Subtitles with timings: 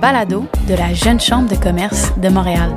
[0.00, 2.70] balado de la Jeune Chambre de commerce de Montréal.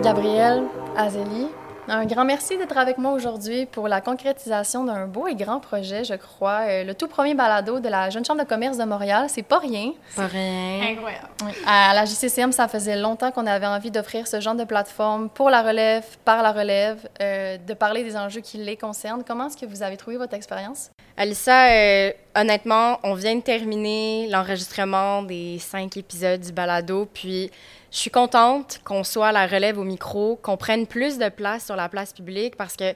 [0.00, 0.62] Gabrielle,
[0.96, 1.48] Azélie,
[1.88, 6.04] un grand merci d'être avec moi aujourd'hui pour la concrétisation d'un beau et grand projet,
[6.04, 6.60] je crois.
[6.68, 9.58] Euh, le tout premier balado de la Jeune Chambre de commerce de Montréal, c'est pas
[9.58, 9.92] rien.
[10.14, 10.92] Pas rien.
[10.92, 11.28] Incroyable.
[11.44, 11.50] Oui.
[11.66, 15.50] À la JCCM, ça faisait longtemps qu'on avait envie d'offrir ce genre de plateforme pour
[15.50, 19.24] la relève, par la relève, euh, de parler des enjeux qui les concernent.
[19.26, 20.90] Comment est-ce que vous avez trouvé votre expérience?
[21.20, 27.50] Alissa, euh, honnêtement, on vient de terminer l'enregistrement des cinq épisodes du balado, puis
[27.90, 31.66] je suis contente qu'on soit à la relève au micro, qu'on prenne plus de place
[31.66, 32.94] sur la place publique parce que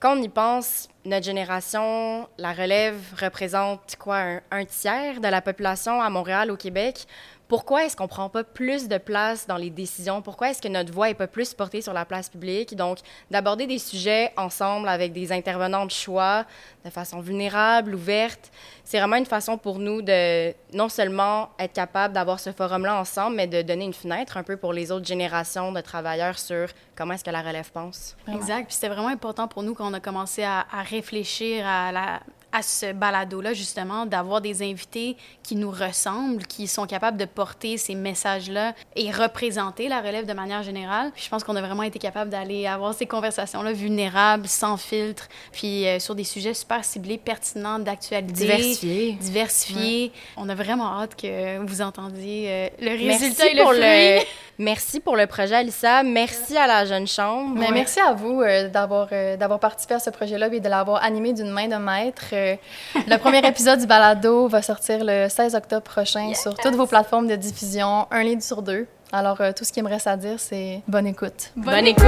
[0.00, 5.40] quand on y pense, notre génération, la relève représente quoi, un, un tiers de la
[5.40, 7.06] population à Montréal, au Québec.
[7.48, 10.22] Pourquoi est-ce qu'on prend pas plus de place dans les décisions?
[10.22, 12.74] Pourquoi est-ce que notre voix est pas plus portée sur la place publique?
[12.74, 12.98] Donc,
[13.30, 16.44] d'aborder des sujets ensemble avec des intervenants de choix,
[16.84, 18.50] de façon vulnérable, ouverte,
[18.84, 23.36] c'est vraiment une façon pour nous de non seulement être capable d'avoir ce forum-là ensemble,
[23.36, 27.14] mais de donner une fenêtre un peu pour les autres générations de travailleurs sur comment
[27.14, 28.14] est-ce que la relève pense.
[28.32, 28.66] Exact.
[28.66, 32.20] Puis c'était vraiment important pour nous quand on a commencé à, à réfléchir à la
[32.54, 37.78] à ce balado-là, justement, d'avoir des invités qui nous ressemblent, qui sont capables de porter
[37.78, 41.10] ces messages-là et représenter la relève de manière générale.
[41.16, 45.28] Puis je pense qu'on a vraiment été capable d'aller avoir ces conversations-là vulnérables, sans filtre,
[45.50, 48.32] puis euh, sur des sujets super ciblés, pertinents, d'actualité.
[48.32, 49.12] Diversifiés.
[49.20, 50.04] Diversifiés.
[50.04, 50.12] Ouais.
[50.36, 53.82] On a vraiment hâte que vous entendiez euh, le merci résultat et le pour fruit.
[53.82, 54.20] le
[54.58, 56.02] Merci pour le projet, Alissa.
[56.02, 57.54] Merci à la Jeune Chambre.
[57.56, 61.02] Mais merci à vous euh, d'avoir euh, d'avoir participé à ce projet-là et de l'avoir
[61.02, 62.26] animé d'une main de maître.
[62.32, 62.54] Euh,
[62.94, 66.42] le premier épisode du balado va sortir le 16 octobre prochain Yes!
[66.42, 68.86] sur toutes vos plateformes de diffusion, un livre sur deux.
[69.12, 71.52] Alors, tout ce qui me reste à dire, c'est bonne écoute.
[71.54, 72.04] Bonne écoute.